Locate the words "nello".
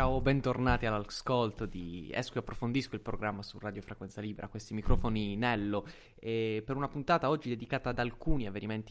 5.36-5.86